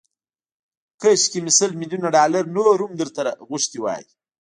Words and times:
کاشکي 1.01 1.39
مې 1.43 1.51
سل 1.59 1.71
ميليونه 1.79 2.07
ډالر 2.15 2.43
نور 2.57 2.75
هم 2.83 2.93
درنه 2.99 3.31
غوښتي 3.47 3.77
وای 3.81 4.03